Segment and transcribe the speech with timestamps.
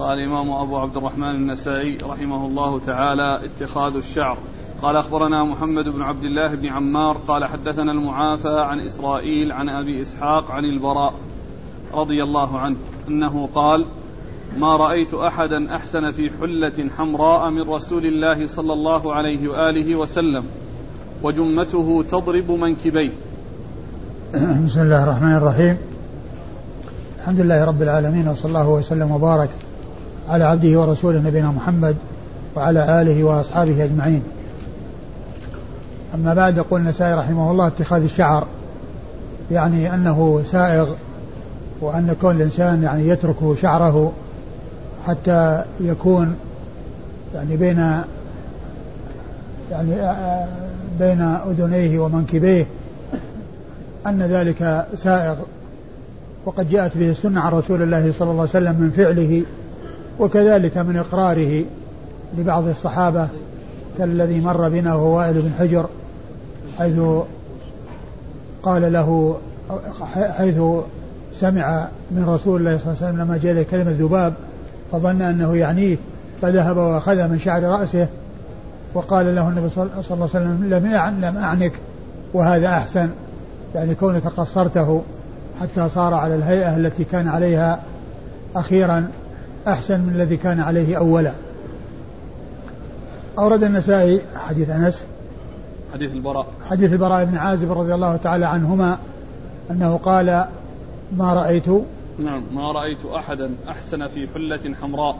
[0.00, 4.38] قال الإمام أبو عبد الرحمن النسائي رحمه الله تعالى اتخاذ الشعر.
[4.82, 10.02] قال أخبرنا محمد بن عبد الله بن عمار قال حدثنا المعافى عن إسرائيل عن أبي
[10.02, 11.14] إسحاق عن البراء
[11.94, 12.76] رضي الله عنه
[13.08, 13.84] أنه قال
[14.58, 20.44] ما رأيت أحدا أحسن في حلة حمراء من رسول الله صلى الله عليه وآله وسلم
[21.22, 23.10] وجمته تضرب منكبيه.
[24.66, 25.78] بسم الله الرحمن الرحيم.
[27.18, 29.50] الحمد لله رب العالمين وصلى الله وسلم وبارك
[30.30, 31.96] على عبده ورسوله نبينا محمد
[32.56, 34.22] وعلى آله وأصحابه أجمعين.
[36.14, 38.46] أما بعد يقول النسائي رحمه الله اتخاذ الشعر
[39.50, 40.88] يعني أنه سائغ
[41.80, 44.12] وأن كون الإنسان يعني يترك شعره
[45.06, 46.36] حتى يكون
[47.34, 47.78] يعني بين
[49.70, 49.94] يعني
[50.98, 52.66] بين أذنيه ومنكبيه
[54.06, 55.36] أن ذلك سائغ.
[56.46, 59.42] وقد جاءت به السنة عن رسول الله صلى الله عليه وسلم من فعله
[60.20, 61.64] وكذلك من إقراره
[62.38, 63.28] لبعض الصحابة
[63.98, 65.86] كالذي مر بنا وهو وائل بن حجر
[66.78, 67.00] حيث
[68.62, 69.36] قال له
[70.14, 70.60] حيث
[71.34, 74.34] سمع من رسول الله صلى الله عليه وسلم لما جاء كلمة ذباب
[74.92, 75.96] فظن أنه يعنيه
[76.42, 78.08] فذهب وأخذ من شعر رأسه
[78.94, 80.86] وقال له النبي صلى الله عليه وسلم لم
[81.24, 81.72] لم أعنك
[82.34, 83.08] وهذا أحسن.
[83.74, 85.02] يعني كونك قصرته
[85.60, 87.80] حتى صار على الهيئة التي كان عليها
[88.56, 89.08] أخيرا.
[89.68, 91.32] أحسن من الذي كان عليه أولا.
[93.38, 95.04] أورد النسائي حديث أنس.
[95.92, 96.46] حديث البراء.
[96.70, 98.98] حديث البراء بن عازب رضي الله تعالى عنهما
[99.70, 100.44] أنه قال
[101.16, 101.68] ما رأيت؟
[102.18, 105.16] نعم ما رأيت أحدا أحسن في حلة حمراء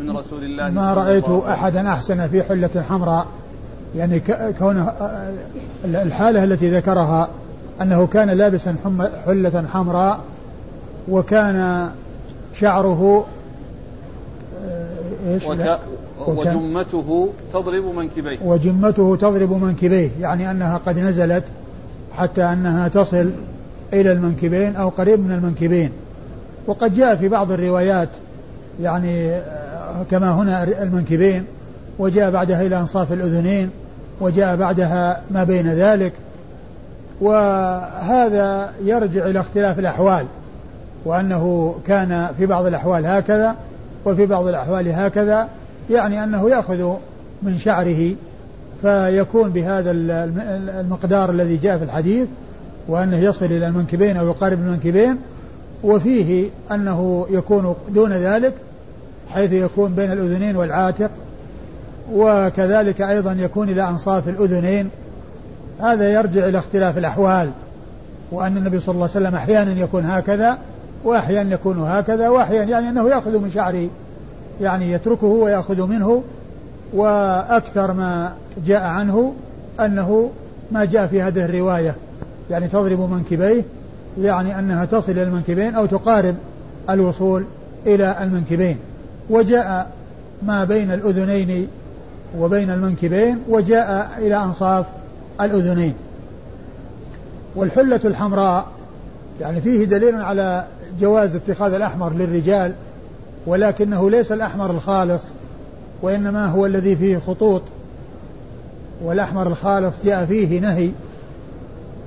[0.00, 3.26] من رسول الله ما رأيت أحدا أحسن في حلة حمراء.
[3.96, 4.22] يعني
[4.58, 4.92] كونه
[5.84, 7.28] الحالة التي ذكرها
[7.80, 8.76] أنه كان لابسا
[9.26, 10.20] حلة حمراء
[11.08, 11.90] وكان
[12.54, 13.26] شعره
[15.30, 15.78] إيش وك...
[16.28, 18.38] وجمته تضرب منكبيه.
[18.44, 21.44] وجمته تضرب منكبيه يعني أنها قد نزلت
[22.16, 23.32] حتى أنها تصل
[23.92, 25.90] إلى المنكبين أو قريب من المنكبين.
[26.66, 28.08] وقد جاء في بعض الروايات
[28.82, 29.40] يعني
[30.10, 31.44] كما هنا المنكبين
[31.98, 33.70] وجاء بعدها إلى أنصاف الأذنين
[34.20, 36.12] وجاء بعدها ما بين ذلك.
[37.20, 40.26] وهذا يرجع إلى اختلاف الأحوال
[41.04, 43.56] وأنه كان في بعض الأحوال هكذا
[44.04, 45.48] وفي بعض الأحوال هكذا
[45.90, 46.94] يعني أنه يأخذ
[47.42, 48.14] من شعره
[48.82, 49.90] فيكون بهذا
[50.80, 52.28] المقدار الذي جاء في الحديث
[52.88, 55.16] وأنه يصل إلى المنكبين أو يقارب المنكبين
[55.84, 58.54] وفيه أنه يكون دون ذلك
[59.28, 61.10] حيث يكون بين الأذنين والعاتق
[62.12, 64.90] وكذلك أيضا يكون إلى أنصاف الأذنين.
[65.80, 67.50] هذا يرجع إلى اختلاف الأحوال
[68.32, 70.58] وأن النبي صلى الله عليه وسلم أحيانا يكون هكذا
[71.04, 73.88] وأحيانا يكون هكذا وأحيانا يعني أنه يأخذ من شعره
[74.60, 76.22] يعني يتركه ويأخذ منه
[76.92, 78.32] وأكثر ما
[78.66, 79.34] جاء عنه
[79.80, 80.30] أنه
[80.72, 81.94] ما جاء في هذه الرواية.
[82.50, 83.62] يعني تضرب منكبيه
[84.20, 86.34] يعني أنها تصل إلى المنكبين أو تقارب
[86.90, 87.44] الوصول
[87.86, 88.76] إلى المنكبين.
[89.30, 89.90] وجاء
[90.42, 91.68] ما بين الأذنين
[92.38, 94.86] وبين المنكبين وجاء إلى أنصاف
[95.40, 95.94] الأذنين.
[97.56, 98.66] والحلة الحمراء
[99.40, 100.66] يعني فيه دليل على
[101.00, 102.74] جواز اتخاذ الأحمر للرجال
[103.46, 105.24] ولكنه ليس الأحمر الخالص
[106.02, 107.62] وإنما هو الذي فيه خطوط
[109.04, 110.90] والأحمر الخالص جاء فيه نهي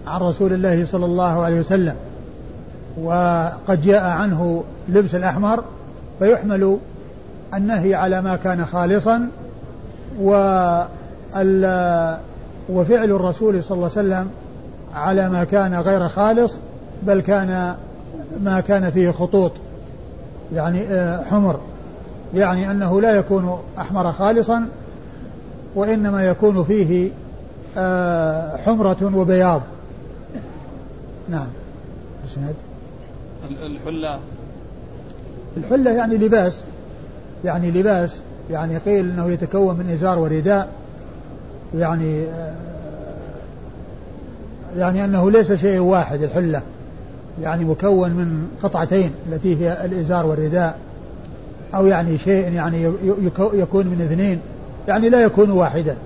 [0.07, 1.95] عن رسول الله صلى الله عليه وسلم
[3.01, 5.63] وقد جاء عنه لبس الأحمر
[6.19, 6.77] فيحمل
[7.53, 9.27] النهي على ما كان خالصا
[12.69, 14.29] وفعل الرسول صلى الله عليه وسلم
[14.95, 16.59] على ما كان غير خالص
[17.03, 17.75] بل كان
[18.43, 19.51] ما كان فيه خطوط
[20.53, 21.59] يعني آه، حمر
[22.33, 24.67] يعني أنه لا يكون أحمر خالصا
[25.75, 27.09] وإنما يكون فيه
[27.77, 29.61] آه، حمرة وبياض.
[31.29, 31.47] نعم.
[33.65, 34.19] الحلة.
[35.57, 36.63] الحلة يعني لباس
[37.45, 38.19] يعني لباس
[38.51, 40.69] يعني قيل إنه يتكون من إزار ورداء
[41.75, 42.53] يعني آه،
[44.77, 46.61] يعني أنه ليس شيء واحد الحلة.
[47.41, 50.77] يعني مكون من قطعتين التي هي الإزار والرداء
[51.75, 52.93] أو يعني شيء يعني
[53.53, 54.39] يكون من اثنين
[54.87, 55.97] يعني لا يكون واحدا.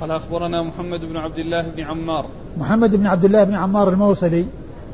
[0.00, 2.26] قال أخبرنا محمد بن عبد الله بن عمار.
[2.58, 4.46] محمد بن عبد الله بن عمار الموصلي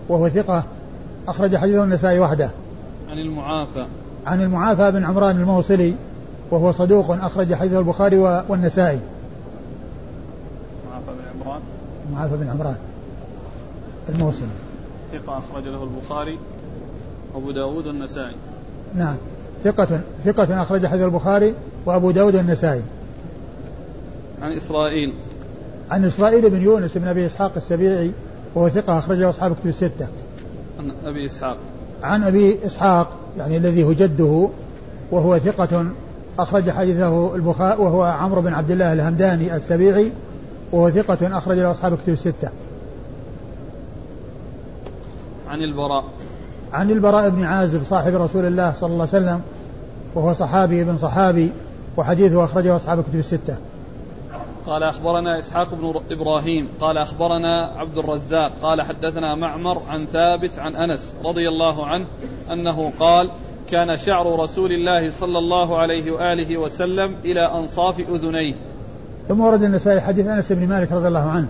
[0.08, 0.64] وهو ثقة
[1.28, 2.50] أخرج حديثه النسائي وحده.
[3.10, 3.86] عن المعافى.
[4.26, 5.94] عن المعافى بن عمران الموصلي
[6.50, 9.00] وهو صدوق أخرج حديثه البخاري والنسائي.
[10.90, 11.60] معافى بن عمران.
[12.12, 12.76] معافى بن عمران
[14.08, 14.65] الموصلي.
[15.18, 16.38] ثقة أخرج له البخاري
[17.34, 18.34] وأبو داود والنسائي.
[18.94, 19.16] نعم.
[19.64, 21.54] ثقة ثقة أخرج حديث البخاري
[21.86, 22.82] وأبو داود النسائي
[24.42, 25.12] عن إسرائيل.
[25.90, 28.10] عن إسرائيل بن يونس بن أبي إسحاق السبيعي
[28.54, 30.06] وهو ثقة أخرجه أصحاب كتب الستة.
[30.78, 31.56] عن أبي إسحاق.
[32.02, 34.48] عن أبي إسحاق يعني الذي هو جده
[35.10, 35.86] وهو ثقة
[36.38, 40.12] أخرج حديثه البخاري وهو عمرو بن عبد الله الهمداني السبيعي
[40.72, 42.50] وهو ثقة أخرج له أصحاب كتب الستة.
[45.56, 46.04] عن البراء.
[46.72, 49.40] عن البراء بن عازب صاحب رسول الله صلى الله عليه وسلم
[50.14, 51.52] وهو صحابي ابن صحابي
[51.96, 53.56] وحديثه أخرجه أصحاب كتب الستة.
[54.66, 60.76] قال أخبرنا إسحاق بن إبراهيم قال أخبرنا عبد الرزاق قال حدثنا معمر عن ثابت عن
[60.76, 62.04] أنس رضي الله عنه
[62.52, 63.30] أنه قال
[63.70, 68.54] كان شعر رسول الله صلى الله عليه وآله وسلم إلى أنصاف أذنيه.
[69.28, 71.48] ثم ورد النسائي حديث أنس بن مالك رضي الله عنه.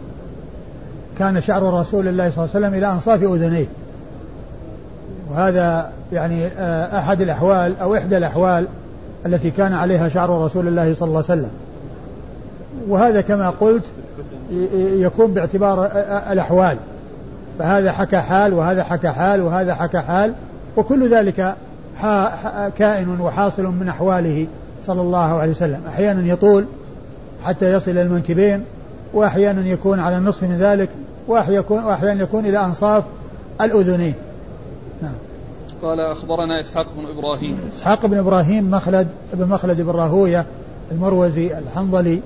[1.19, 3.67] كان شعر رسول الله صلى الله عليه وسلم إلى أنصاف أذنيه.
[5.31, 8.67] وهذا يعني آه، أحد الأحوال أو إحدى الأحوال
[9.27, 11.51] التي كان عليها شعر رسول الله صلى الله عليه وسلم.
[12.89, 13.85] وهذا كما قلت
[14.77, 15.91] يكون باعتبار
[16.33, 16.77] الأحوال.
[17.59, 20.33] فهذا حكى حال وهذا حكى حال وهذا حكى حال
[20.77, 21.55] وكل ذلك
[22.79, 24.47] كائن وحاصل من أحواله
[24.87, 25.81] صلى الله عليه وسلم.
[25.89, 26.65] أحيانا يطول
[27.45, 28.65] حتى يصل إلى المنكبين
[29.15, 30.89] وأحيانا يكون على النصف من ذلك
[31.29, 33.05] وأحيانا يكون إلى أنصاف
[33.61, 34.15] الأذنين.
[35.87, 40.47] قال أخبرنا إسحاق بن إبراهيم إسحاق بن إبراهيم مخلد بن مخلد بن راهوية
[40.93, 42.21] المروزي الحنظلي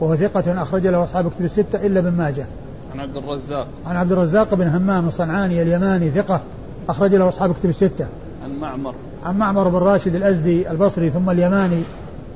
[0.00, 2.46] وهو ثقة أخرج له أصحاب كتب الستة إلا ابن ماجه.
[2.94, 3.66] عن عبد الرزاق.
[3.86, 6.40] عن عبد الرزاق بن همام الصنعاني اليماني ثقة
[6.88, 8.06] أخرج له أصحاب كتب الستة.
[8.44, 8.94] عن معمر.
[9.24, 11.82] عن معمر بن راشد الأزدي البصري ثم اليماني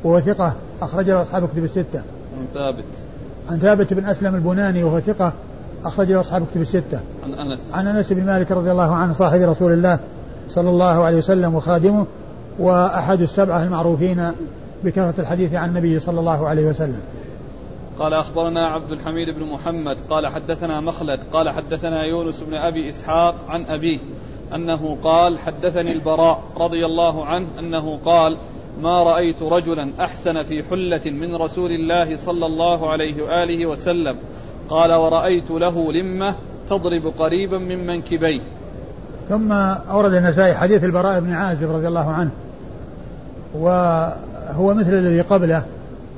[0.04, 0.52] وهو ثقة
[0.82, 2.02] أخرج له أصحاب كتب الستة.
[2.38, 2.84] عن ثابت.
[3.50, 5.32] عن ثابت بن أسلم البناني وهو ثقة
[5.84, 7.00] أخرج له أصحاب كتب الستة.
[7.24, 7.60] عن أنس.
[7.74, 9.98] عن أنس بن مالك رضي الله عنه صاحب رسول الله
[10.48, 12.06] صلى الله عليه وسلم وخادمه
[12.58, 14.32] وأحد السبعة المعروفين
[14.84, 17.00] بكثرة الحديث عن النبي صلى الله عليه وسلم.
[17.98, 23.34] قال أخبرنا عبد الحميد بن محمد قال حدثنا مخلد قال حدثنا يونس بن أبي إسحاق
[23.48, 23.98] عن أبيه
[24.54, 28.36] أنه قال حدثني البراء رضي الله عنه أنه قال
[28.82, 34.16] ما رأيت رجلا أحسن في حلة من رسول الله صلى الله عليه وآله وسلم
[34.70, 36.34] قال ورأيت له لمة
[36.68, 38.40] تضرب قريبا من منكبيه
[39.28, 39.52] ثم
[39.90, 42.30] أورد النسائي حديث البراء بن عازب رضي الله عنه
[43.54, 45.62] وهو مثل الذي قبله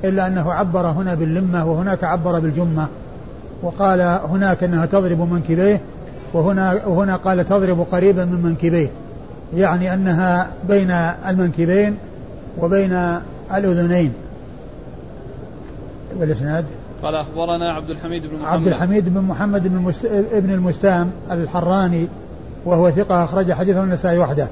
[0.03, 2.87] إلا أنه عبر هنا باللمة وهناك عبر بالجمة
[3.63, 5.81] وقال هناك أنها تضرب منكبيه
[6.33, 8.89] وهنا وهنا قال تضرب قريبا من منكبيه
[9.55, 10.91] يعني أنها بين
[11.27, 11.97] المنكبين
[12.59, 13.19] وبين
[13.53, 14.13] الأذنين.
[16.19, 16.65] والإسناد
[17.03, 18.53] قال أخبرنا عبد الحميد بن محمد.
[18.53, 20.05] عبد الحميد بن محمد بن المست...
[20.33, 22.07] ابن المستام الحراني
[22.65, 24.47] وهو ثقة أخرج حديثه النسائي وحده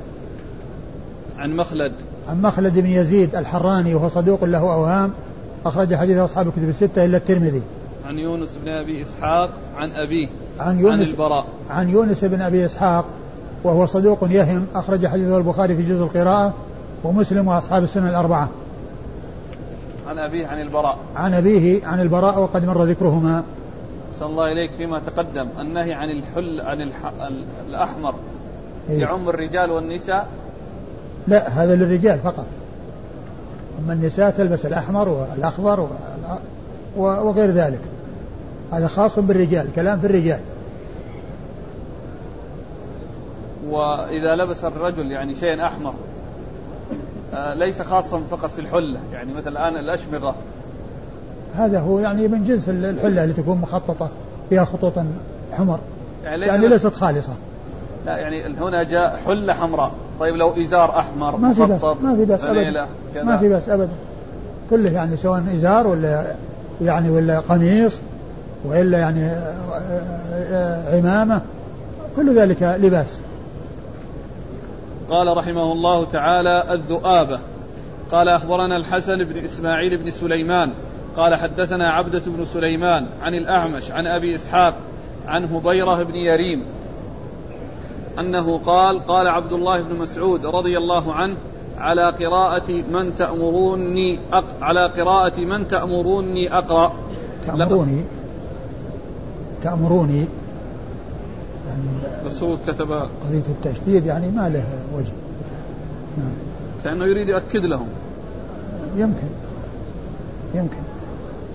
[1.37, 1.93] عن مخلد
[2.29, 5.11] عن مخلد بن يزيد الحراني وهو صدوق له أوهام
[5.65, 7.61] أخرج حديث أصحاب الكتب الستة إلا الترمذي.
[8.07, 10.27] عن يونس بن أبي إسحاق عن أبيه
[10.59, 13.05] عن يونس عن البراء عن يونس بن أبي إسحاق
[13.63, 16.53] وهو صدوق يهم أخرج حديثه البخاري في جزء القراءة
[17.03, 18.49] ومسلم وأصحاب السنة الأربعة.
[20.07, 20.97] عن أبيه عن البراء.
[21.15, 23.43] عن أبيه عن البراء وقد مر ذكرهما.
[24.19, 25.47] صلى الله إليك فيما تقدم.
[25.59, 27.11] النهي عن الحل عن الح...
[27.67, 28.15] الأحمر
[28.89, 30.27] إيه؟ يعم الرجال والنساء؟
[31.27, 32.45] لا هذا للرجال فقط.
[33.79, 35.87] أما النساء تلبس الأحمر والأخضر
[36.97, 37.81] وغير ذلك.
[38.71, 40.39] هذا خاص بالرجال كلام في الرجال.
[43.69, 45.93] وإذا لبس الرجل يعني شيء أحمر
[47.33, 48.99] آه، ليس خاصا فقط في الحلة.
[49.13, 50.35] يعني مثل الآن الأشمغة
[51.55, 54.09] هذا هو يعني من جنس الحلة اللي تكون مخططة
[54.49, 54.93] فيها خطوط
[55.51, 55.79] حمر.
[56.23, 57.33] يعني, يعني ليست خالصة.
[58.05, 59.91] لا يعني هنا جاء حلة حمراء.
[60.19, 62.87] طيب لو إزار أحمر ما في بس ما في بس أبدا.
[63.23, 63.89] ما في بس أبدا.
[64.69, 66.35] كله يعني سواء إزار ولا
[66.81, 67.99] يعني ولا قميص
[68.65, 69.53] وإلا يعني آه،
[70.51, 71.41] آه، عمامة
[72.15, 73.19] كل ذلك لباس.
[75.09, 77.39] قال رحمه الله تعالى الذؤابة.
[78.11, 80.71] قال أخبرنا الحسن بن إسماعيل بن سليمان
[81.19, 84.75] قال حدثنا عبدة بن سليمان عن الأعمش عن أبي إسحاق
[85.27, 86.65] عن هبيرة بن يريم
[88.19, 91.35] أنه قال قال عبد الله بن مسعود رضي الله عنه
[91.77, 94.45] على قراءة من تأمروني أق...
[94.61, 96.93] على قراءة من تأمروني أقرأ.
[97.45, 98.03] تأمروني؟
[99.63, 100.25] تأمروني؟
[101.67, 101.89] يعني
[102.27, 104.63] بس هو كتب قضية التشديد يعني ما له
[104.95, 105.13] وجه.
[106.17, 106.33] نعم.
[106.83, 107.87] كأنه يريد يؤكد لهم.
[108.95, 109.27] يمكن.
[110.55, 110.98] يمكن.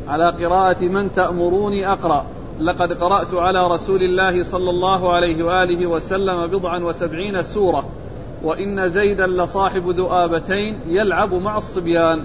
[0.08, 2.24] على قراءة من تأمروني أقرأ.
[2.58, 7.84] لقد قرأت على رسول الله صلى الله عليه وآله وسلم بضعا وسبعين سورة
[8.42, 12.20] وإن زيدا لصاحب ذؤابتين يلعب مع الصبيان.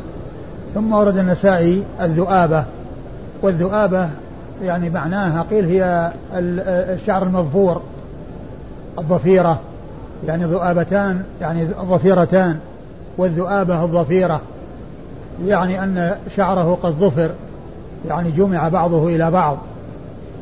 [0.74, 2.66] ثم ورد النسائي الذؤابة
[3.42, 4.10] والذؤابة
[4.64, 6.12] يعني معناها قيل هي
[6.94, 7.82] الشعر المظفور
[9.00, 9.60] الضفيرة
[10.28, 12.60] يعني ذؤابتان يعني ظفيرتان
[13.18, 14.42] والذؤابة الظفيرة
[15.46, 17.32] يعني أن شعره قد ظفر.
[18.08, 19.58] يعني جمع بعضه إلى بعض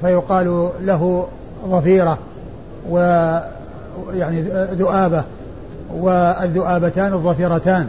[0.02, 1.28] فيقال له
[1.68, 2.18] ظفيرة
[2.90, 2.98] و
[4.14, 5.24] يعني ذؤابة
[5.94, 7.88] والذؤابتان الظفيرتان.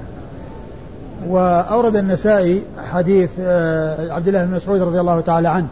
[1.26, 5.66] وأورد النسائي حديث آه، عبد الله بن مسعود رضي الله تعالى عنه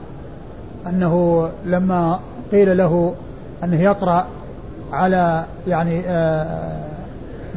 [0.87, 2.19] أنه لما
[2.53, 3.15] قيل له
[3.65, 4.26] أنه يقرأ
[4.93, 6.81] على يعني آه،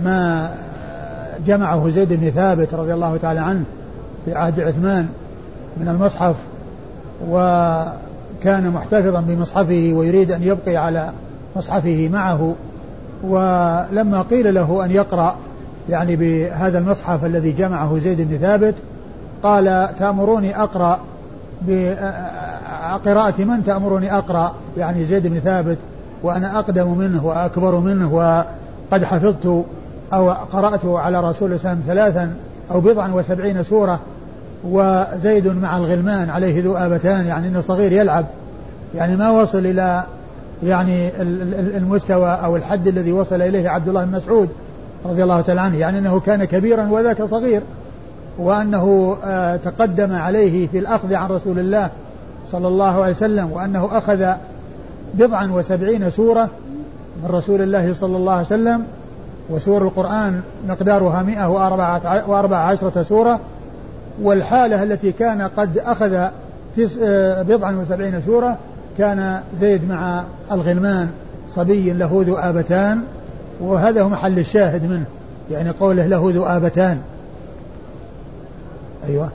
[0.03, 0.51] ما
[1.45, 3.63] جمعه زيد بن ثابت رضي الله تعالى عنه
[4.25, 5.07] في عهد عثمان
[5.77, 6.35] من المصحف
[7.29, 11.11] وكان محتفظا بمصحفه ويريد أن يبقي على
[11.55, 12.55] مصحفه معه.
[13.23, 15.35] ولما قيل له أن يقرأ
[15.89, 18.75] يعني بهذا المصحف الذي جمعه زيد بن ثابت
[19.43, 20.99] قال تأمروني أقرأ
[21.61, 25.77] بقراءة من تأمرني أقرأ؟ يعني زيد بن ثابت
[26.23, 29.65] وأنا أقدم منه وأكبر منه وقد حفظت
[30.13, 32.33] أو قرأت على رسول الله ثلاثا
[32.71, 33.99] أو بضعا وسبعين سورة.
[34.63, 38.25] وزيد مع الغلمان عليه ذؤابتان يعني إنه صغير يلعب.
[38.95, 40.03] يعني ما وصل إلى
[40.63, 41.09] يعني
[41.77, 44.49] المستوى أو الحد الذي وصل إليه عبد الله بن مسعود
[45.05, 47.61] رضي الله تعالى عنه يعني إنه كان كبيرا وذاك صغير
[48.37, 51.89] وأنه آه، تقدم عليه في الأخذ عن رسول الله
[52.47, 54.25] صلى الله عليه وسلم وأنه أخذ
[55.13, 56.49] بضعا وسبعين سورة
[57.23, 58.83] من رسول الله صلى الله عليه وسلم
[59.49, 61.47] وسور القرآن مقدارها مئة
[62.27, 63.39] وأربعة عشرة سورة
[64.21, 66.13] والحالة التي كان قد أخذ
[67.03, 68.57] آه، بضعا وسبعين سورة
[68.97, 71.09] كان زيد مع الغلمان
[71.49, 73.01] صبي له ذؤابتان
[73.59, 75.05] وهذا هو محل الشاهد منه
[75.51, 77.01] يعني قوله له ذؤابتان
[79.09, 79.29] أيوة.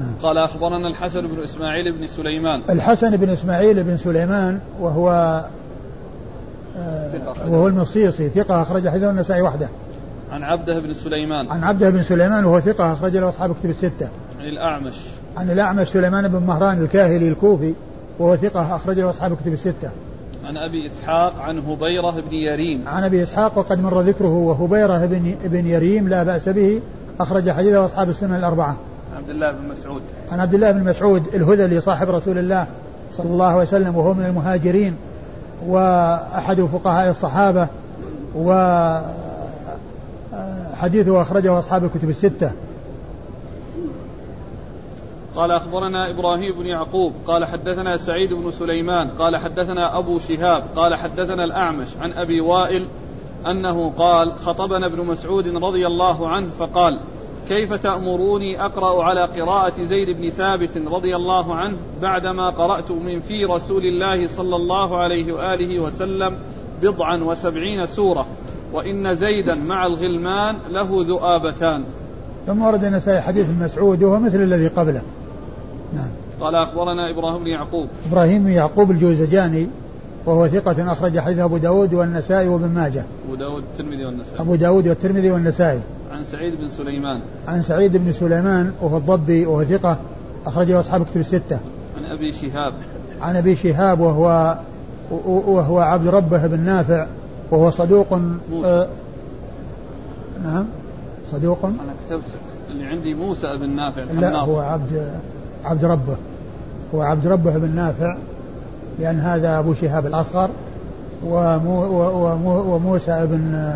[0.00, 0.14] نعم.
[0.22, 2.62] قال أخبرنا الحسن بن إسماعيل بن سليمان.
[2.70, 5.10] الحسن بن إسماعيل بن سليمان وهو
[6.78, 7.12] آه
[7.48, 9.68] وهو المصيصي ثقة أخرج حديثه النسائي وحده.
[10.32, 11.48] عن عبده بن سليمان.
[11.48, 14.08] عن عبده بن سليمان وهو ثقة أخرج له أصحاب كتب الستة.
[14.40, 14.94] عن الأعمش.
[15.36, 17.74] عن الأعمش سليمان بن مهران الكاهلي الكوفي
[18.18, 19.90] وهو ثقة أخرج له أصحاب كتب الستة.
[20.44, 22.88] عن أبي إسحاق عن هبيرة بن يريم.
[22.88, 26.80] عن أبي إسحاق وقد مر ذكره وهبيرة بن, بن يريم لا بأس به
[27.20, 28.76] أخرج حديثه أصحاب السنن الأربعة.
[29.16, 30.02] عبد الله بن مسعود.
[30.30, 32.66] عن عبد الله بن مسعود الهذلي صاحب رسول الله
[33.12, 34.96] صلى الله عليه وسلم وهو من المهاجرين
[35.66, 37.68] وأحد فقهاء الصحابة
[38.34, 38.52] و
[40.78, 42.52] حديثه أخرجه أصحاب الكتب الستة.
[45.36, 50.94] قال أخبرنا إبراهيم بن يعقوب قال حدثنا سعيد بن سليمان قال حدثنا أبو شهاب قال
[50.94, 52.86] حدثنا الأعمش عن أبي وائل
[53.46, 57.00] أنه قال خطبنا ابن مسعود رضي الله عنه فقال
[57.48, 63.44] كيف تأمروني أقرأ على قراءة زيد بن ثابت رضي الله عنه بعدما قرأت من في
[63.44, 66.38] رسول الله صلى الله عليه وآله وسلم
[66.82, 68.26] بضعا وسبعين سورة؟
[68.72, 71.84] وإن زيدا مع الغلمان له ذؤابتان.
[72.46, 75.02] ثم ورد النسائي حديث مسعود وهو مثل الذي قبله.
[75.94, 76.08] نعم.
[76.40, 77.88] قال أخبرنا إبراهيم بن يعقوب.
[78.10, 79.66] إبراهيم بن يعقوب الجوزجاني
[80.26, 83.04] وهو ثقة أخرج حديث أبو داود والنسائي وابن ماجه.
[83.26, 84.40] أبو داود والترمذي والنسائي.
[84.40, 85.80] أبو داود والترمذي والنسائي.
[86.12, 87.20] عن سعيد بن سليمان.
[87.48, 89.98] عن سعيد بن سليمان وهو الضبي وهو ثقة
[90.46, 91.58] أخرجه أصحاب كتب الستة.
[91.96, 92.74] عن أبي شهاب.
[93.20, 94.58] عن أبي شهاب وهو
[95.26, 97.06] وهو عبد ربه بن نافع
[97.50, 98.12] وهو صدوق
[98.50, 98.66] موسى.
[98.66, 98.88] آه
[100.44, 100.64] نعم
[101.32, 101.64] صدوق.
[101.64, 101.76] أنا
[102.06, 102.22] كتبت
[102.70, 105.10] اللي عندي موسى بن نافع لا هو عبد
[105.64, 106.16] عبد ربه.
[106.94, 108.16] هو عبد ربه بن نافع
[108.98, 110.50] لأن هذا أبو شهاب الأصغر
[111.26, 111.82] ومو
[112.26, 113.72] ومو وموسى بن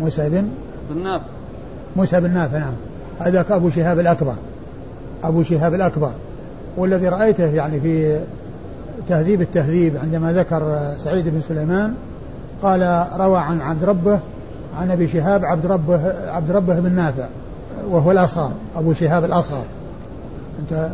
[0.00, 0.48] موسى بن
[0.90, 1.24] بن نافع.
[1.96, 2.74] موسى بن نافع نعم.
[3.20, 4.34] هذاك أبو شهاب الأكبر
[5.24, 6.12] أبو شهاب الأكبر.
[6.76, 8.20] والذي رأيته يعني في
[9.08, 11.94] تهذيب التهذيب عندما ذكر سعيد بن سليمان
[12.64, 14.20] قال روى عن عبد ربه
[14.78, 17.26] عن أبي شهاب عبد ربه عبد ربه بن نافع
[17.90, 19.64] وهو الأصغر أبو شهاب الأصغر.
[20.60, 20.88] أنت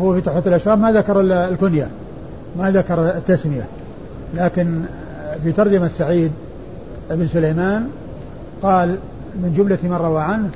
[0.00, 1.88] هو في تحفة الاشراف ما ذكر الكنية
[2.58, 3.66] ما ذكر التسمية.
[4.34, 4.82] لكن
[5.42, 6.32] في ترجمة سعيد
[7.10, 7.88] بن سليمان
[8.62, 8.98] قال
[9.42, 10.50] من جملة من روى عنه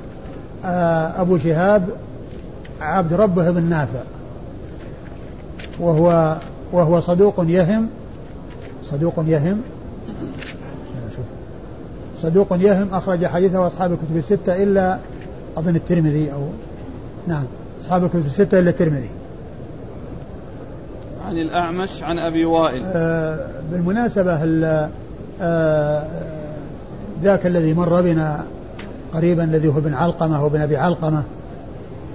[1.21, 1.89] أبو شهاب
[2.81, 4.01] عبد ربه بن نافع.
[5.81, 6.37] وهو
[6.73, 7.89] وهو صدوق يهم
[8.83, 9.61] صدوق يهم
[12.23, 14.99] صدوق يهم أخرج حديثه أصحاب الكتب الستة إلا
[15.57, 16.41] أظن الترمذي أو
[17.27, 17.45] نعم.
[17.81, 19.11] أصحاب الكتب الستة إلا الترمذي.
[21.27, 22.83] عن الأعمش عن أبي وائل.
[22.85, 24.39] آه بالمناسبة
[25.41, 26.07] آه
[27.23, 28.45] ذاك الذي مر بنا
[29.15, 31.23] قريبا الذي هو ابن علقمة وابن أبي علقمة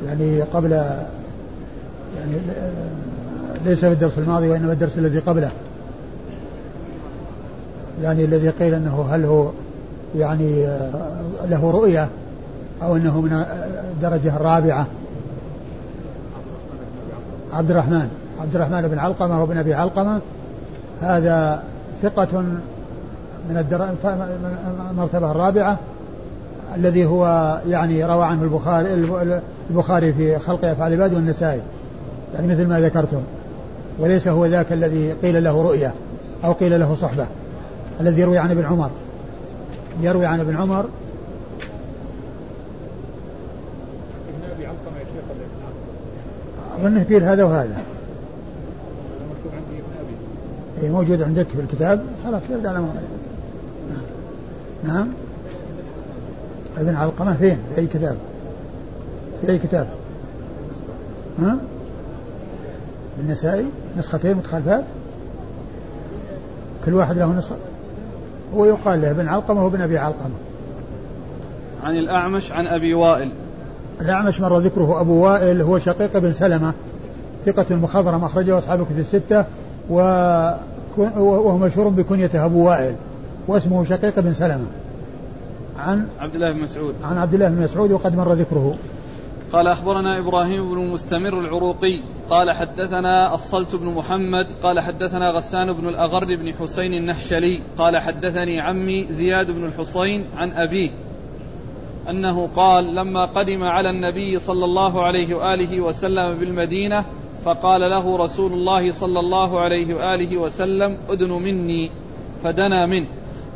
[0.05, 2.37] يعني قبل يعني
[3.65, 5.51] ليس في الدرس الماضي وإنما الدرس الذي قبله.
[8.01, 9.49] يعني الذي قيل أنه هل هو
[10.15, 10.65] يعني
[11.49, 12.09] له رؤية
[12.83, 13.45] أو أنه من
[13.93, 14.87] الدرجة الرابعة
[17.53, 18.07] عبد الرحمن.
[18.41, 20.19] عبد الرحمن بن علقمة وابن أبي علقمة.
[21.01, 21.63] هذا
[22.03, 22.41] ثقة
[23.49, 23.65] من
[24.91, 25.77] المرتبة الرابعة
[26.75, 28.93] الذي هو يعني روى عنه البخاري
[29.69, 31.61] البخاري في خلق أفعال العباد والنسائي
[32.35, 33.21] يعني مثل ما ذكرتم.
[33.99, 35.93] وليس هو ذاك الذي قيل له رؤية
[36.43, 37.27] أو قيل له صحبة.
[37.99, 38.91] الذي يروي عن ابن عمر.
[40.01, 40.85] يروي عن ابن عمر.
[46.79, 47.81] أظنه قيل هذا وهذا.
[50.83, 52.05] أي موجود عندك في الكتاب.
[52.23, 52.79] خلاص يرجع على
[54.83, 55.07] نعم.
[56.77, 58.17] ابن علقمة فين؟ في أي كتاب؟
[59.41, 59.87] في أي كتاب؟
[61.39, 61.57] ها؟
[63.19, 63.65] النسائي
[63.97, 64.83] نسختين متخالفات؟
[66.85, 67.55] كل واحد له نسخة؟
[68.55, 70.35] هو يقال له ابن علقمة وابن أبي علقمة.
[71.83, 73.31] عن الأعمش عن أبي وائل.
[74.01, 76.73] الأعمش مر ذكره أبو وائل هو شقيق بن سلمة
[77.45, 79.45] ثقة مخضرم أخرجه أصحاب الكتب الستة
[79.89, 82.95] وهو مشهور بكنيته أبو وائل
[83.47, 84.67] واسمه شقيق بن سلمة.
[85.79, 86.95] عن عبد الله بن مسعود.
[87.03, 88.75] عن عبد الله بن مسعود وقد مر ذكره.
[89.53, 95.89] قال أخبرنا إبراهيم بن مستمر العروقي قال حدثنا الصلت بن محمد قال حدثنا غسان بن
[95.89, 100.89] الأغر بن حسين النهشلي قال حدثني عمي زياد بن الحصين عن أبيه
[102.09, 107.05] أنه قال لما قدم على النبي صلى الله عليه وآله وسلم بالمدينة
[107.45, 111.91] فقال له رسول الله صلى الله عليه وآله وسلم أدن مني
[112.43, 113.05] فدنا منه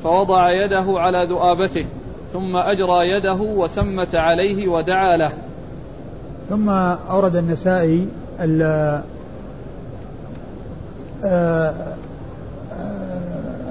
[0.04, 1.86] فوضع يده على ذؤابته
[2.34, 5.32] ثم أجرى يده وسمت عليه ودعا له.
[6.52, 8.08] ثم أورد النسائي
[8.40, 9.04] آه،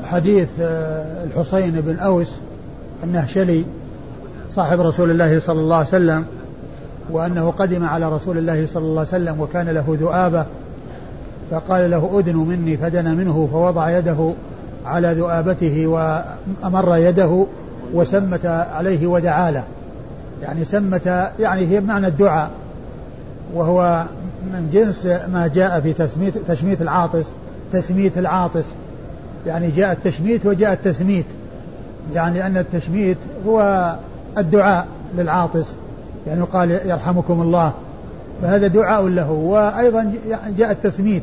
[0.04, 2.36] حديث آه، الحسين بن أوس
[3.04, 3.64] النهشلي
[4.50, 6.24] صاحب رسول الله صلى الله عليه وسلم
[7.10, 10.46] وأنه قدم على رسول الله صلى الله عليه وسلم وكان له ذؤابة
[11.50, 14.32] فقال له أدن مني فدن منه فوضع يده
[14.86, 17.46] على ذؤابته وأمر يده
[17.94, 19.64] وسمت عليه ودعا له.
[20.42, 21.06] يعني سمت
[21.38, 22.50] يعني هي بمعنى الدعاء.
[23.54, 24.06] وهو
[24.52, 27.26] من جنس ما جاء في تسميت تشميت العاطس
[27.72, 28.64] تسميت العاطس.
[29.46, 31.24] يعني جاء التشميت وجاء التسميت.
[32.14, 33.96] يعني أن التشميت هو
[34.38, 34.86] الدعاء
[35.16, 35.76] للعاطس.
[36.26, 37.72] يعني قال يرحمكم الله.
[38.42, 39.30] فهذا دعاء له.
[39.30, 40.12] وأيضا
[40.58, 41.22] جاء التسميت.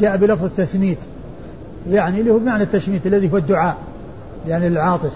[0.00, 0.98] جاء بلفظ التسميت.
[1.90, 3.76] يعني اللي هو بمعنى التشميت الذي هو الدعاء.
[4.48, 5.14] يعني للعاطس.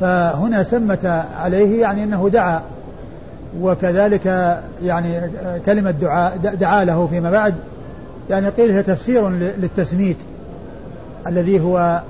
[0.00, 1.06] فهنا سمت
[1.36, 2.62] عليه يعني أنه دعا.
[3.60, 4.26] وكذلك
[4.84, 5.20] يعني
[5.66, 7.54] كلمة دعاء دعا له فيما بعد
[8.30, 10.16] يعني قيل هي تفسير للتسميت
[11.26, 12.02] الذي هو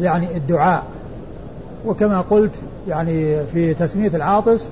[0.00, 0.82] يعني الدعاء.
[1.86, 2.52] وكما قلت
[2.88, 4.68] يعني في تسمية العاطس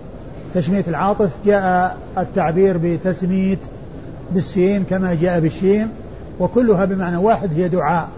[0.54, 3.58] تسمية العاطس جاء التعبير بتسميت
[4.32, 5.88] بالسين كما جاء بالشين
[6.40, 8.08] وكلها بمعنى واحد هي دعاء.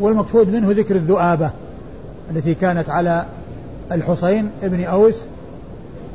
[0.00, 1.50] والمقصود منه ذكر الذؤابة
[2.30, 3.24] التي كانت على
[3.92, 5.22] الحسين ابن أوس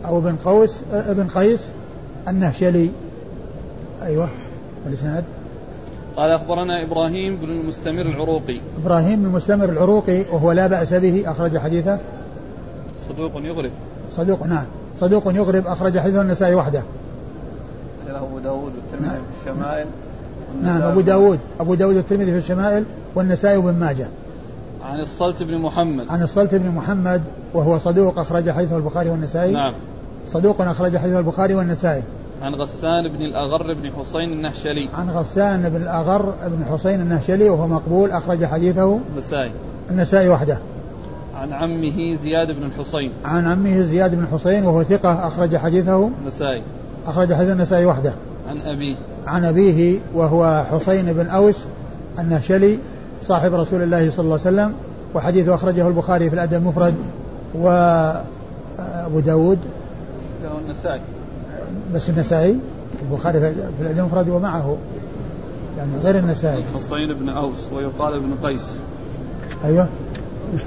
[0.06, 1.72] أو ابن قوس ابن قيس
[2.28, 2.90] النهشلي.
[4.04, 4.30] أيوه
[4.88, 5.24] الإسناد
[6.18, 8.62] قال أخبرنا إبراهيم بن المستمر العروقي.
[8.84, 12.00] إبراهيم بن المستمر العروقي وهو لا بأس به أخرج حديثه.
[13.10, 13.72] صدوق يغرب.
[14.12, 14.66] صدوق نعم.
[15.00, 16.84] صدوق يغرب أخرج حديثه النسائي وحده.
[18.10, 19.22] أبو داود والترمذي نعم.
[19.44, 19.86] في الشمائل.
[20.64, 22.84] نعم أبو داود أبو داود والترمذي في الشمائل
[23.16, 24.08] والنسائي وابن ماجه.
[24.84, 26.06] عن الصلت بن محمد.
[26.10, 27.22] عن الصلت بن محمد
[27.54, 29.52] وهو صدوق أخرج حديثه البخاري والنسائي.
[29.52, 29.74] نعم.
[30.28, 32.04] صدوق أخرج حديثه البخاري والنسائي.
[32.42, 37.68] عن غسان بن الأغر بن حسين النهشلي عن غسان بن الأغر بن حسين النهشلي وهو
[37.68, 39.52] مقبول أخرج حديثه النسائي.
[39.92, 40.58] النسائي وحده.
[41.36, 43.12] عن عمه زياد بن الحسين.
[43.26, 46.62] عن عمه زياد بن الحسين وهو ثقة أخرج حديثه النسائي.
[47.08, 48.14] أخرج حديث النسائي وحده.
[48.50, 48.96] عن أبيه.
[49.28, 51.66] عن أبيه وهو حسين بن أوس
[52.20, 52.80] النهشلي
[53.24, 54.74] صاحب رسول الله صلى الله عليه وسلم
[55.16, 56.96] وحديثه أخرجه البخاري في الأدب المفرد
[57.56, 59.60] وأبو داود
[60.44, 61.02] له النسائي
[61.94, 62.58] بس النسائي؟
[63.02, 64.78] البخاري في الأدب المفرد ومعه.
[65.78, 66.64] يعني غير النسائي.
[66.76, 68.72] حصين بن أوس ويقال ابن قيس.
[69.64, 69.88] أيوه.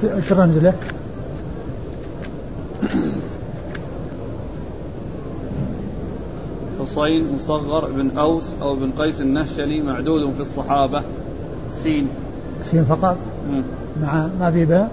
[0.05, 0.75] إيش الرمز له؟
[6.81, 11.03] حصين مصغر بن أوس أو بن قيس النهشلي معدود في الصحابة.
[11.83, 12.09] سين.
[12.65, 13.17] سين فقط؟
[14.03, 14.91] مع ما في باء؟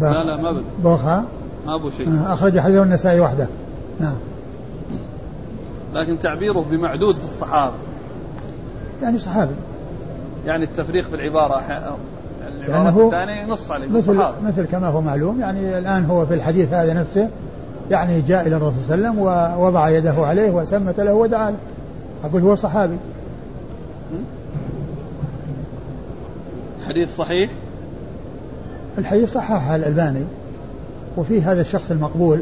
[0.00, 0.62] لا لا ما بد
[1.66, 2.08] ما أبو شيء.
[2.08, 3.48] آه، أخرج حديث النسائي وحده.
[4.00, 4.16] نعم.
[5.94, 7.74] لكن تعبيره بمعدود في الصحابة.
[9.02, 9.54] يعني صحابي.
[10.46, 11.84] يعني التفريق في العبارة يعني
[12.66, 16.94] العبارة الثانية نص عليه مثل, مثل كما هو معلوم يعني الآن هو في الحديث هذا
[16.94, 17.28] نفسه
[17.90, 21.56] يعني جاء إلى الرسول صلى الله عليه وسلم ووضع يده عليه وسمت له ودعا له.
[22.24, 22.96] أقول هو صحابي.
[26.88, 27.50] حديث صحيح؟
[28.98, 30.24] الحديث صححه الألباني
[31.16, 32.40] وفيه هذا الشخص المقبول.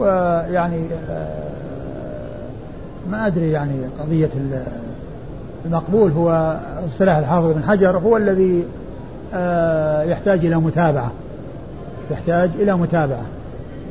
[0.00, 1.50] ويعني آه،
[3.10, 4.30] ما أدري يعني قضية
[5.66, 8.64] المقبول هو اصطلاح الحافظ بن حجر هو الذي
[9.34, 11.12] آه، يحتاج إلى متابعة
[12.10, 13.24] يحتاج إلى متابعة.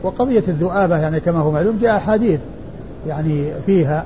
[0.03, 2.39] وقضية الذؤابة يعني كما هو معلوم جاء أحاديث
[3.07, 4.05] يعني فيها.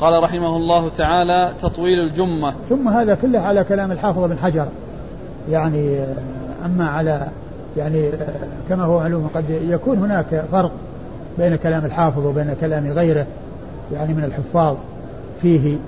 [0.00, 2.54] قال رحمه الله تعالى تطويل الجمة.
[2.68, 4.66] ثم هذا كله على كلام الحافظ بن حجر.
[5.50, 6.14] يعني آه،
[6.66, 7.26] أما على
[7.76, 8.10] يعني
[8.68, 10.72] كما هو معلوم قد يكون هناك فرق.
[11.38, 13.26] بين كلام الحافظ وبين كلام غيره
[13.92, 14.76] يعني من الحفاظ
[15.42, 15.78] فيه.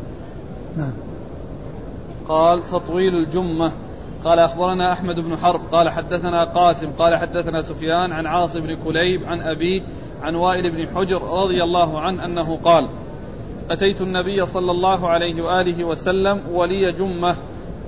[0.77, 0.93] نعم.
[2.29, 3.73] قال تطويل الجمة.
[4.25, 5.61] قال أخبرنا أحمد بن حرب.
[5.73, 6.91] قال حدثنا قاسم.
[6.99, 9.83] قال حدثنا سفيان عن عاصم بن كليب عن أبيه
[10.23, 12.89] عن وائل بن حجر رضي الله عنه أنه قال
[13.71, 17.37] أتيت النبي صلى الله عليه وآله وسلم ولي جمة.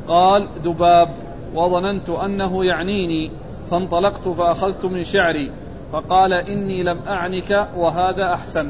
[0.08, 1.08] قال دباب
[1.54, 3.30] وظننت أنه يعنيني
[3.70, 5.52] فانطلقت فأخذت من شعري.
[5.94, 8.66] فقال إني لم أعنك وهذا أحسن.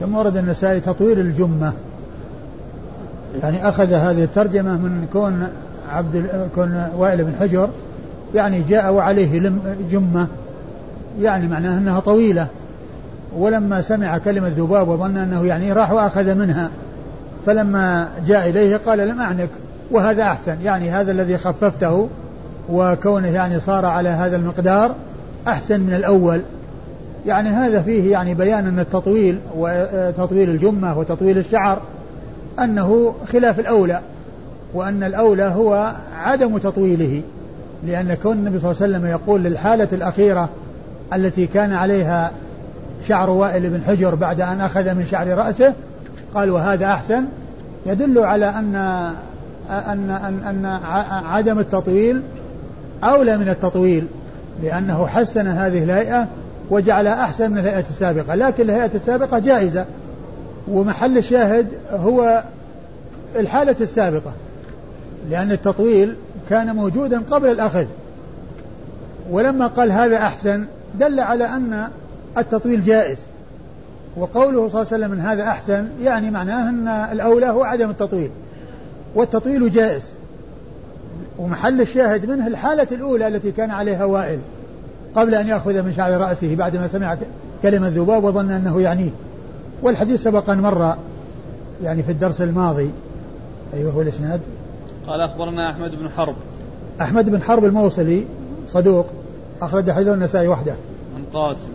[0.00, 1.72] ثم ورد النسائي تطوير الجمة.
[3.42, 5.48] يعني أخذ هذه الترجمة من كون
[5.90, 7.68] عبد كون وائل بن حجر
[8.34, 9.52] يعني جاء وعليه
[9.90, 10.26] جمة.
[11.20, 12.46] يعني معناه أنها طويلة.
[13.36, 16.70] ولما سمع كلمة ذباب وظن أنه يعني راح وأخذ منها.
[17.46, 19.48] فلما جاء إليه قال لم أعنك
[19.90, 20.56] وهذا أحسن.
[20.62, 22.08] يعني هذا الذي خففته
[22.68, 24.94] وكونه يعني صار على هذا المقدار.
[25.48, 26.42] أحسن من الأول.
[27.26, 31.80] يعني هذا فيه يعني بيان أن التطويل وتطويل الجمة وتطويل الشعر
[32.58, 34.00] أنه خلاف الأولى
[34.74, 37.22] وأن الأولى هو عدم تطويله
[37.86, 40.48] لأن كون النبي صلى الله عليه وسلم يقول للحالة الأخيرة
[41.14, 42.30] التي كان عليها
[43.08, 45.74] شعر وائل بن حجر بعد أن أخذ من شعر رأسه
[46.34, 47.24] قال وهذا أحسن
[47.86, 48.74] يدل على أن
[49.70, 50.80] أن أن, أن
[51.26, 52.22] عدم التطويل
[53.04, 54.06] أولى من التطويل.
[54.62, 56.26] لأنه حسن هذه الهيئة
[56.70, 59.84] وجعلها أحسن من الهيئة السابقة لكن الهيئة السابقة جائزة
[60.68, 62.44] ومحل الشاهد هو
[63.36, 64.32] الحالة السابقة
[65.30, 66.16] لأن التطويل
[66.50, 67.86] كان موجودا قبل الأخذ.
[69.30, 71.88] ولما قال هذا أحسن دل على أن
[72.38, 73.18] التطويل جائز.
[74.16, 78.30] وقوله صلى الله عليه وسلم هذا أحسن يعني معناه أن الأولى هو عدم التطويل.
[79.14, 80.02] والتطويل جائز.
[81.42, 84.38] ومحل الشاهد منه الحالة الأولى التي كان عليها وائل
[85.16, 87.16] قبل أن يأخذ من شعر رأسه بعد ما سمع
[87.62, 89.10] كلمة ذباب وظن أنه يعنيه
[89.82, 90.96] والحديث سبق أن مر
[91.84, 92.90] يعني في الدرس الماضي.
[93.74, 94.40] أيوه هو الإسناد.
[95.06, 96.34] قال أخبرنا أحمد بن حرب.
[97.00, 98.24] أحمد بن حرب الموصلي
[98.68, 99.06] صدوق
[99.62, 100.72] أخرج حديث النسائي وحده.
[101.16, 101.68] عن قاسم.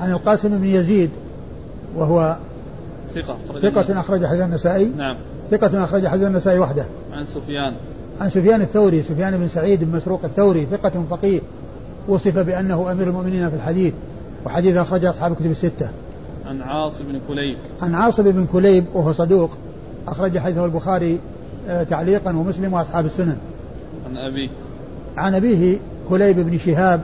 [0.00, 1.10] عن القاسم بن يزيد
[1.96, 2.36] وهو
[3.14, 4.92] ثقة ثقة أخرج حديث النسائي.
[4.96, 5.16] نعم.
[5.50, 6.84] ثقة أخرج حديث النسائي وحده.
[7.12, 7.74] عن سفيان.
[8.20, 11.40] عن سفيان الثوري سفيان بن سعيد بن مسروق الثوري ثقة فقيه
[12.08, 13.94] وصف بأنه أمير المؤمنين في الحديث
[14.46, 15.88] وحديث أخرج أصحاب الكتب الستة.
[16.46, 17.56] عن عاصم بن كليب.
[17.82, 19.50] عن عاصم بن كليب وهو صدوق
[20.08, 21.18] أخرج حديثه البخاري
[21.68, 23.36] آه، تعليقا ومسلم وأصحاب السنن.
[24.10, 24.48] عن أبيه.
[25.16, 27.00] عن أبيه كليب بن شهاب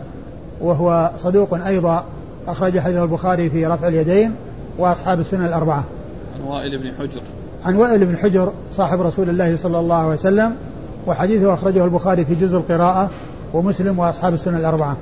[0.61, 2.05] وهو صدوق أيضا
[2.47, 4.33] أخرج حديثه البخاري في رفع اليدين
[4.79, 5.85] وأصحاب السنن الأربعة.
[6.35, 7.21] عن وائل بن حجر.
[7.65, 10.57] عن وائل بن حجر صاحب رسول الله صلى الله عليه وسلم
[11.07, 13.11] وحديثه أخرجه البخاري في جزء القراءة
[13.55, 14.97] ومسلم وأصحاب السنن الأربعة.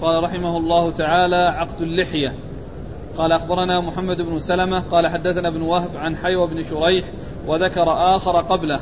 [0.00, 2.32] قال رحمه الله تعالى عقد اللحية.
[3.18, 7.04] قال أخبرنا محمد بن سلمة قال حدثنا ابن وهب عن حيوى بن شريح
[7.46, 8.80] وذكر آخر قبله.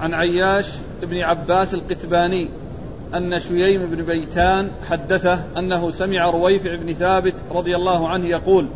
[0.00, 0.70] عن عياش
[1.02, 2.48] بن عباس القتباني
[3.14, 8.66] أن شييم بن بيتان حدثه أنه سمع رويفع بن ثابت رضي الله عنه يقول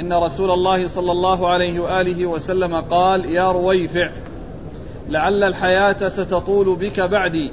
[0.00, 4.10] إن رسول الله صلى الله عليه وآله وسلم قال يا رويفع
[5.08, 7.52] لعل الحياة ستطول بك بعدي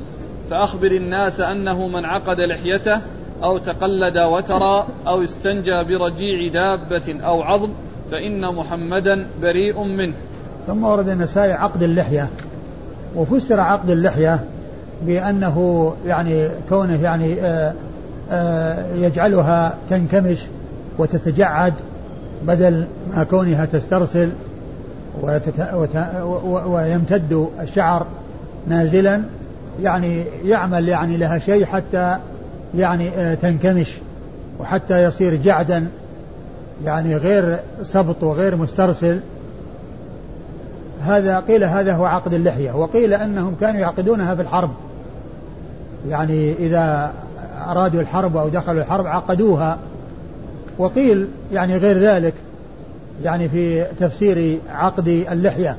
[0.50, 3.02] فأخبر الناس أنه من عقد لحيته
[3.44, 7.70] أو تقلد وترى أو استنجى برجيع دابة أو عظم
[8.12, 10.14] فإن محمدا بريء منه.
[10.68, 12.30] ثم ورد النسائي عقد اللحية
[13.16, 14.40] وفسر عقد اللحية
[15.06, 17.74] بأنه يعني كونه يعني آآ
[18.32, 20.40] آآ يجعلها تنكمش
[20.98, 21.74] وتتجعد
[22.44, 24.30] بدل ما كونها تسترسل
[25.22, 25.74] وتت...
[25.74, 25.98] وت...
[26.66, 28.06] ويمتد الشعر
[28.68, 29.22] نازلا.
[29.82, 32.18] يعني يعمل يعني لها شيء حتى
[32.76, 33.98] يعني آه، تنكمش
[34.60, 35.88] وحتى يصير جعدا
[36.86, 39.20] يعني غير سبط وغير مسترسل.
[41.04, 44.70] هذا قيل هذا هو عقد اللحية وقيل أنهم كانوا يعقدونها في الحرب.
[46.10, 47.14] يعني إذا
[47.68, 49.80] أرادوا الحرب أو دخلوا الحرب عقدوها
[50.78, 52.34] وقيل يعني غير ذلك.
[53.24, 55.78] يعني في تفسير عقد اللحية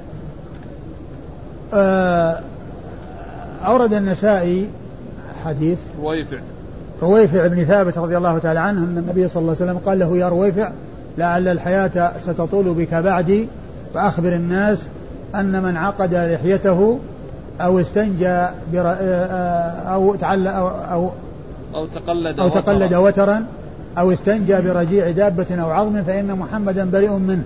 [1.75, 2.41] آه،
[3.67, 4.71] أورد النسائي
[5.45, 6.37] حديث رويفع
[7.03, 10.17] رويفع بن ثابت رضي الله تعالى عنه أن النبي صلى الله عليه وسلم قال له
[10.17, 10.71] يا رويفع
[11.19, 13.49] لعل الحياة ستطول بك بعدي
[13.95, 14.89] فأخبر الناس
[15.35, 16.99] أن من عقد لحيته
[17.61, 18.29] أو استنجى.
[18.29, 21.11] آه، آه، أو تعلق أو, أو
[21.75, 23.47] أو تقلد أو تقلد وترا
[23.99, 27.43] أو استنجى برجيع دابة أو عظم فإن محمدا بريء منه.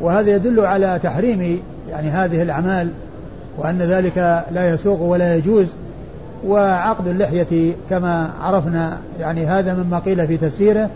[0.00, 2.90] وهذا يدل على تحريم يعني هذه الأعمال
[3.58, 5.66] وأن ذلك لا يسوق ولا يجوز.
[6.46, 10.90] وعقد اللحية كما عرفنا يعني هذا مما قيل في تفسيره.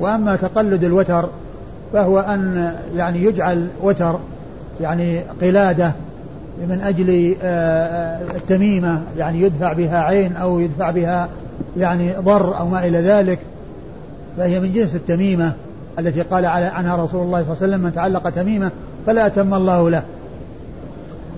[0.00, 1.28] وأما تقلد الوتر
[1.92, 4.18] فهو أن يعني يجعل وتر
[4.80, 5.92] يعني قلادة
[6.68, 11.28] من أجل آه، آه، التميمة يعني يدفع بها عين أو يدفع بها
[11.76, 13.38] يعني ضر أو ما إلى ذلك.
[14.36, 15.52] فهي من جنس التميمة
[15.98, 18.70] التي قال عنها رسول الله صلى الله عليه وسلم من تعلق تميمة
[19.06, 20.02] فلا أتم الله له.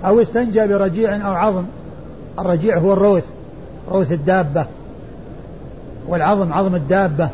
[0.04, 1.64] أو استنجى برجيع أو عظم.
[2.38, 3.24] الرجيع هو الروث
[3.90, 4.66] روث الدابة.
[6.08, 7.28] والعظم عظم الدابة.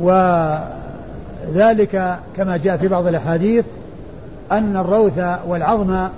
[0.00, 0.58] وذلك
[2.36, 3.64] كما جاء في بعض الأحاديث
[4.52, 6.08] أن الروث والعظم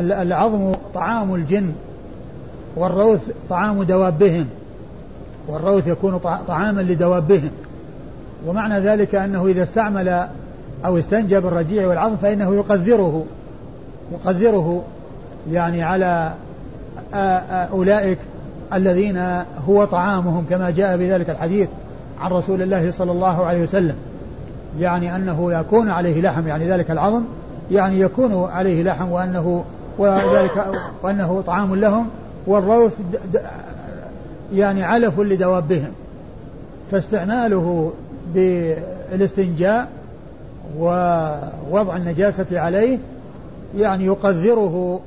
[0.00, 1.72] العظم طعام الجن
[2.76, 4.46] والروث طعام دوابهم.
[5.50, 7.50] والروث يكون طعاما لدوابهم.
[8.46, 10.28] ومعنى ذلك أنه إذا استعمل
[10.84, 13.24] أو استنجى بالرجيع والعظم فإنه يقذره.
[14.12, 14.82] يقذره
[15.50, 16.32] يعني على
[17.72, 18.18] أولئك
[18.74, 21.68] الذين هو طعامهم كما جاء بذلك الحديث
[22.20, 23.96] عن رسول الله صلى الله عليه وسلم.
[24.78, 27.22] يعني أنه يكون عليه لحم يعني ذلك العظم
[27.70, 29.64] يعني يكون عليه لحم وأنه
[29.98, 30.66] وذلك
[31.02, 32.06] وأنه طعام لهم.
[32.46, 32.98] والروث
[34.54, 35.92] يعني علف لدوابهم
[36.90, 37.92] فاستعماله
[38.34, 39.88] بالاستنجاء
[40.78, 42.98] ووضع النجاسة عليه
[43.78, 45.00] يعني يقذره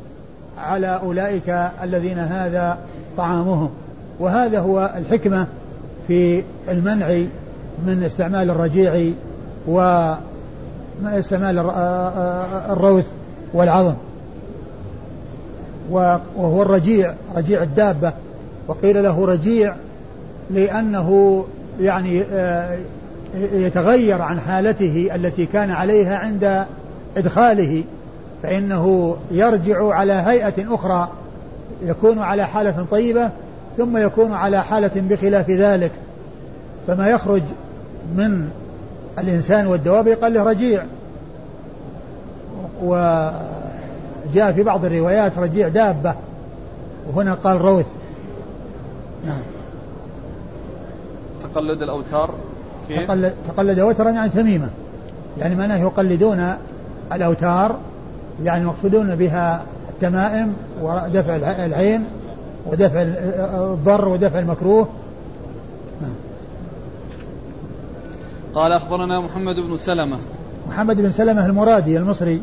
[0.57, 1.49] على أولئك
[1.83, 2.77] الذين هذا
[3.17, 3.69] طعامهم.
[4.19, 5.47] وهذا هو الحكمة
[6.07, 7.21] في المنع
[7.85, 9.11] من استعمال الرجيع
[9.67, 11.59] واستعمال
[12.69, 13.05] الروث
[13.53, 13.95] والعظم.
[15.91, 18.13] وهو الرجيع رجيع الدابة.
[18.67, 19.75] وقيل له رجيع
[20.49, 21.43] لأنه
[21.79, 22.77] يعني آه،
[23.53, 26.65] يتغير عن حالته التي كان عليها عند
[27.17, 27.83] إدخاله
[28.43, 31.09] فإنه يرجع على هيئة أخرى
[31.83, 33.29] يكون على حالة طيبة
[33.77, 35.91] ثم يكون على حالة بخلاف ذلك.
[36.87, 37.41] فما يخرج
[38.15, 38.49] من
[39.19, 40.83] الإنسان والدواب يقال له رجيع.
[42.83, 46.15] وجاء في بعض الروايات رجيع دابة
[47.13, 47.85] وهنا قال روث.
[49.25, 49.41] نعم.
[51.41, 52.33] تقلد الأوتار
[52.87, 54.69] كيف؟ تقلد, تقلد وترا يعني تميمة.
[55.37, 56.53] يعني معناه يقلدون
[57.13, 57.79] الأوتار
[58.43, 62.05] يعني المقصودون بها التمائم ودفع العين
[62.65, 64.87] ودفع الضر ودفع المكروه.
[66.01, 66.15] نعم.
[68.55, 70.17] قال أخبرنا محمد بن سلمة.
[70.67, 72.41] محمد بن سلمة المرادي المصري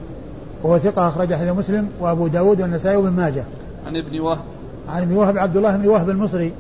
[0.63, 3.45] وهو ثقة أخرج حديث مسلم وأبو داود والنسائي وابن ماجه.
[3.87, 4.45] عن ابن وهب.
[4.89, 6.53] عن ابن وهب عبد الله بن وهب المصري.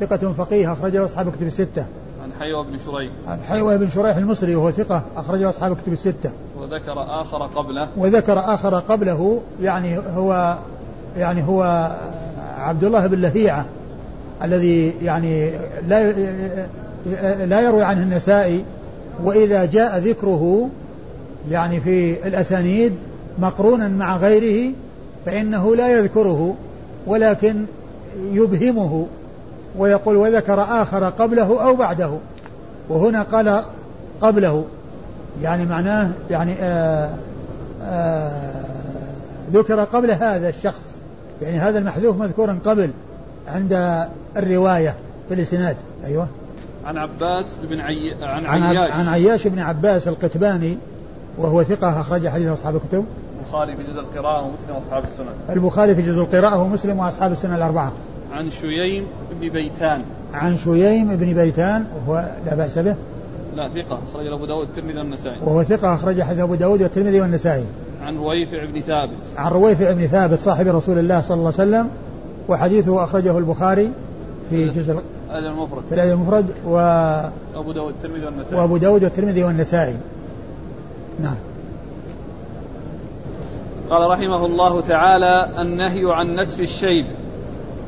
[0.00, 1.86] ثقة فقيه أخرج له أصحاب كتب الستة.
[2.22, 3.10] عن حيوة بن شريح.
[3.26, 6.32] عن حيوة بن شريح المصري وهو ثقة أخرجه أصحاب كتب الستة.
[6.58, 7.88] وذكر آخر قبله.
[7.96, 10.58] وذكر آخر قبله يعني هو
[11.16, 11.62] يعني هو
[12.58, 13.66] عبد الله بن لهيعة
[14.42, 15.50] الذي يعني
[15.88, 16.12] لا
[17.46, 18.64] لا يروي عنه النسائي
[19.24, 20.70] وإذا جاء ذكره
[21.50, 22.92] يعني في الأسانيد
[23.38, 24.72] مقرونا مع غيره
[25.26, 26.54] فإنه لا يذكره
[27.06, 27.64] ولكن
[28.32, 29.06] يبهمه.
[29.78, 32.10] ويقول وذكر آخر قبله أو بعده.
[32.88, 33.62] وهنا قال
[34.20, 34.64] قبله.
[35.42, 37.16] يعني معناه يعني آآ
[37.82, 38.64] آآ
[39.52, 40.98] ذكر قبل هذا الشخص.
[41.42, 42.90] يعني هذا المحذوف مذكور قبل
[43.48, 44.94] عند الرواية
[45.28, 45.76] في الإسناد.
[46.04, 46.28] أيوه.
[46.84, 48.14] عن عباس بن عي...
[48.22, 48.92] عن عياش.
[48.92, 50.78] عن عياش بن عباس القتباني
[51.38, 53.04] وهو ثقة أخرج حديث أصحاب الكتب.
[53.40, 55.56] البخاري في جزء القراءة ومسلم وأصحاب السنن.
[55.56, 57.92] البخاري في جزء القراءة ومسلم وأصحاب السنن الأربعة.
[58.32, 59.06] عن شييم
[59.40, 60.02] بن بيتان.
[60.34, 62.94] عن شييم بن بيتان وهو لا بأس به.
[63.56, 65.38] لا ثقة أخرج أبو داود والترمذي والنسائي.
[65.42, 67.64] وهو ثقة أخرج حديث أبو داود والترمذي والنسائي.
[68.02, 69.16] عن رويفع بن ثابت.
[69.36, 71.88] عن رويفع بن ثابت صاحب رسول الله صلى الله عليه وسلم
[72.48, 73.90] وحديثه أخرجه البخاري
[74.50, 74.92] في جزء
[75.30, 75.82] الأدب المفرد.
[75.88, 76.78] في الأدب المفرد و
[77.54, 78.60] أبو داود الترمذي والنسائي.
[78.60, 79.96] وأبو داود والترمذي والنسائي.
[81.20, 81.36] نعم.
[83.90, 87.06] قال رحمه الله تعالى النهي عن نتف الشيب.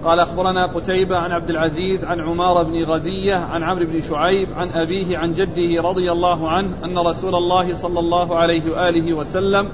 [0.05, 4.69] قال أخبرنا قتيبة عن عبد العزيز عن عمار بن غزية عن عمرو بن شعيب عن
[4.69, 9.69] أبيه عن جده رضي الله عنه أن رسول الله صلى الله عليه وآله وسلم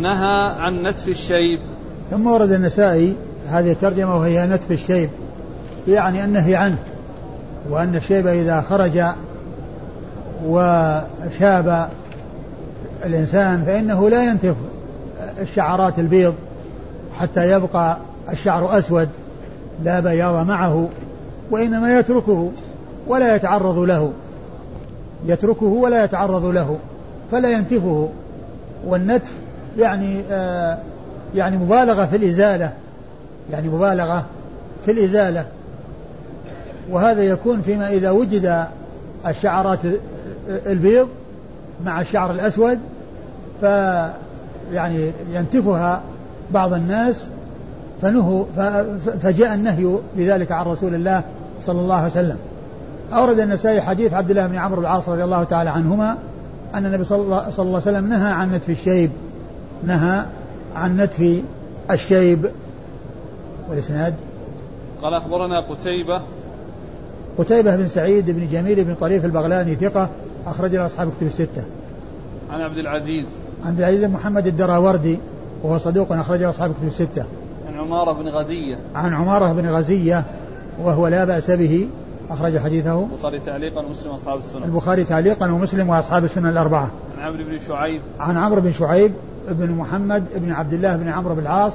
[0.00, 1.60] نهى عن نتف الشيب.
[2.10, 3.16] ثم ورد النسائي
[3.48, 5.10] هذه الترجمة وهي نتف الشيب
[5.88, 6.78] يعني النهي عنه
[7.70, 9.02] وأن الشيب إذا خرج
[10.46, 11.88] وشاب
[13.04, 14.54] الإنسان فإنه لا ينتف
[15.40, 16.34] الشعرات البيض
[17.18, 17.98] حتى يبقى
[18.32, 19.08] الشعر أسود.
[19.82, 20.88] لا بياض معه
[21.50, 22.52] وإنما يتركه
[23.06, 24.12] ولا يتعرض له.
[25.26, 26.78] يتركه ولا يتعرض له
[27.30, 28.08] فلا ينتفه.
[28.86, 29.32] والنتف
[29.78, 30.78] يعني آه
[31.34, 32.72] يعني مبالغة في الإزالة
[33.50, 34.24] يعني مبالغة
[34.84, 35.46] في الإزالة.
[36.90, 38.66] وهذا يكون فيما إذا وجد
[39.26, 39.78] الشعرات
[40.48, 41.08] البيض
[41.84, 42.78] مع الشعر الأسود
[43.60, 43.64] ف
[44.72, 46.02] يعني ينتفها
[46.50, 47.28] بعض الناس
[48.02, 48.44] فنهوا
[49.22, 51.22] فجاء النهي بذلك عن رسول الله
[51.62, 52.36] صلى الله عليه وسلم.
[53.12, 56.16] أورد النسائي حديث عبد الله بن عمرو العاص رضي الله تعالى عنهما
[56.74, 59.10] أن النبي صلى الله, صلى الله عليه وسلم نهى عن نتف الشيب.
[59.84, 60.24] نهى
[60.76, 61.42] عن نتف
[61.90, 62.50] الشيب.
[63.70, 64.14] والإسناد؟
[65.02, 66.20] قال أخبرنا قتيبة.
[67.38, 70.08] قتيبة بن سعيد بن جميل بن طريف البغلاني ثقة
[70.46, 71.64] أخرج له أصحاب كتب الستة.
[72.52, 73.24] عن عبد العزيز.
[73.64, 75.18] عن عبد العزيز محمد الدراوردي
[75.62, 77.24] وهو صدوق أخرجه أصحاب كتب الستة.
[77.84, 78.76] عمارة بن غزية.
[78.94, 80.24] عن عمارة بن غزية
[80.82, 81.88] وهو لا بأس به
[82.30, 83.02] أخرج حديثه.
[83.02, 86.90] البخاري تعليقا ومسلم وأصحاب السنن البخاري تعليقا ومسلم وأصحاب السنن الأربعة.
[87.18, 88.00] عن عمرو بن شعيب.
[88.20, 89.12] عن عمرو بن شعيب
[89.48, 91.72] بن محمد بن عبد الله بن عمرو بن العاص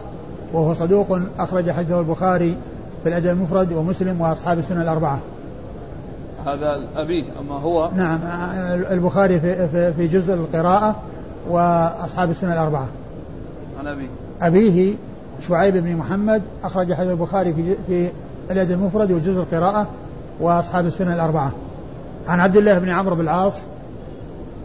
[0.54, 2.58] وهو صدوق أخرج حديثه البخاري
[3.04, 5.20] في الأدب المفرد ومسلم وأصحاب السنن الأربعة.
[6.46, 8.20] هذا أبيه أما هو؟ نعم
[8.92, 10.96] البخاري في, في, جزء القراءة
[11.50, 12.88] وأصحاب السنن الأربعة.
[13.80, 14.08] عن أبيه.
[14.42, 14.96] أبيه
[15.48, 18.10] شعيب بن محمد أخرج حديث البخاري في في
[18.52, 19.88] الأدب المفرد وجزء القراءة
[20.40, 21.52] وأصحاب السنن الأربعة.
[22.28, 23.58] عن عبد الله بن عمرو بن العاص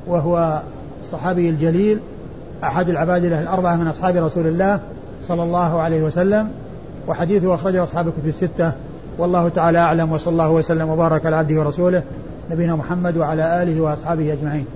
[0.07, 0.63] وهو
[1.03, 2.01] الصحابي الجليل
[2.65, 4.81] أحد العبادلة الأربعة من أصحاب رسول الله
[5.29, 6.49] صلى الله عليه وسلم
[7.09, 8.73] وحديثه أخرجه أصحاب الكتب الستة.
[9.19, 12.03] والله تعالى أعلم وصلى الله وسلم وبارك على عبده ورسوله
[12.51, 14.67] نبينا محمد وعلى آله وأصحابه أجمعين.